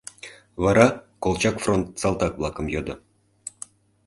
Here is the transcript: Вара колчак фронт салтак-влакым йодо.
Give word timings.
Вара 0.63 0.87
колчак 1.23 1.55
фронт 1.63 1.87
салтак-влакым 2.01 2.65
йодо. 2.73 2.95